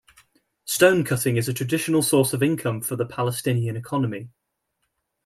Stonecutting 0.65 1.35
is 1.37 1.47
a 1.47 1.53
traditional 1.53 2.01
source 2.01 2.33
of 2.33 2.41
income 2.41 2.81
for 2.81 2.95
the 2.95 3.05
Palestinian 3.05 3.77
economy. 3.77 4.29